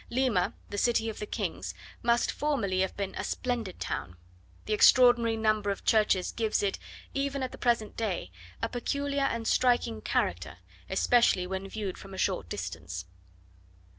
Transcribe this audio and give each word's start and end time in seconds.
Lima, 0.09 0.55
the 0.71 0.79
City 0.79 1.09
of 1.09 1.19
the 1.19 1.27
Kings, 1.27 1.75
must 2.01 2.31
formerly 2.31 2.79
have 2.79 2.97
been 2.97 3.13
a 3.13 3.23
splendid 3.23 3.79
town. 3.79 4.17
The 4.65 4.73
extraordinary 4.73 5.37
number 5.37 5.69
of 5.69 5.85
churches 5.85 6.31
gives 6.31 6.63
it, 6.63 6.79
even 7.13 7.43
at 7.43 7.51
the 7.51 7.59
present 7.59 7.95
day, 7.97 8.31
a 8.63 8.67
peculiar 8.67 9.21
and 9.25 9.47
striking 9.47 10.01
character, 10.01 10.57
especially 10.89 11.45
when 11.45 11.69
viewed 11.69 11.99
from 11.99 12.15
a 12.15 12.17
short 12.17 12.49
distance. 12.49 13.05